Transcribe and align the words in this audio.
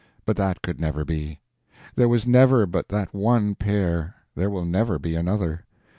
But 0.25 0.35
that 0.37 0.63
could 0.63 0.81
never 0.81 1.05
be. 1.05 1.41
There 1.95 2.09
was 2.09 2.25
never 2.25 2.65
but 2.65 2.89
that 2.89 3.13
one 3.13 3.53
pair, 3.53 4.15
there 4.33 4.49
will 4.49 4.65
never 4.65 4.97
be 4.97 5.13
another. 5.13 5.63